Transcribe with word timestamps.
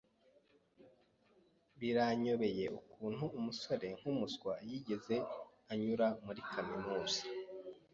Biranyobeye 1.79 2.65
ukuntu 2.79 3.23
umusore 3.37 3.87
nkumuswa 3.97 4.53
yigeze 4.69 5.15
anyura 5.71 6.07
muri 6.25 6.41
kaminuza. 6.51 7.21